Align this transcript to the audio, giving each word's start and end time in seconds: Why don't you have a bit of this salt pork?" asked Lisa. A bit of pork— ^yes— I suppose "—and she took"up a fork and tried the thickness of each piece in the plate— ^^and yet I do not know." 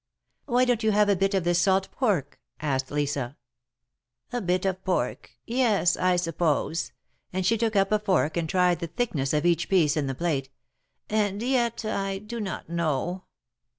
Why 0.47 0.65
don't 0.65 0.81
you 0.81 0.89
have 0.93 1.09
a 1.09 1.15
bit 1.15 1.35
of 1.35 1.43
this 1.43 1.59
salt 1.61 1.91
pork?" 1.91 2.39
asked 2.59 2.89
Lisa. 2.89 3.37
A 4.33 4.41
bit 4.41 4.65
of 4.65 4.83
pork— 4.83 5.29
^yes— 5.47 5.95
I 6.01 6.15
suppose 6.15 6.91
"—and 7.31 7.45
she 7.45 7.55
took"up 7.55 7.91
a 7.91 7.99
fork 7.99 8.35
and 8.35 8.49
tried 8.49 8.79
the 8.79 8.87
thickness 8.87 9.31
of 9.31 9.45
each 9.45 9.69
piece 9.69 9.95
in 9.95 10.07
the 10.07 10.15
plate— 10.15 10.49
^^and 11.11 11.47
yet 11.47 11.85
I 11.85 12.17
do 12.17 12.39
not 12.39 12.67
know." 12.67 13.25